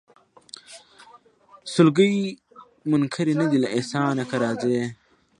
سلګۍ 1.73 2.15
منکري 2.89 3.33
نه 3.41 3.45
دي 3.51 3.57
له 3.63 3.67
احسانه 3.77 4.23
که 4.29 4.35
راځې 4.43 4.83